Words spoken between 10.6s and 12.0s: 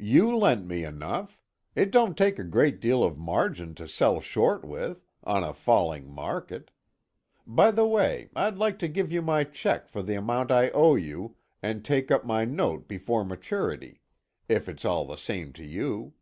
owe you, and